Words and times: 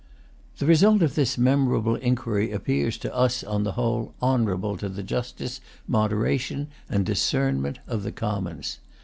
The 0.57 0.65
result 0.65 1.03
of 1.03 1.13
this 1.13 1.37
memorable 1.37 1.93
inquiry 1.95 2.51
appears 2.51 2.97
to 2.97 3.13
us, 3.15 3.43
on 3.43 3.63
the 3.65 3.73
whole, 3.73 4.15
honourable 4.19 4.75
to 4.77 4.89
the 4.89 5.03
justice, 5.03 5.61
moderation, 5.87 6.69
and 6.89 7.05
discernment 7.05 7.77
of 7.85 8.01
the 8.01 8.11
Commons. 8.11 8.79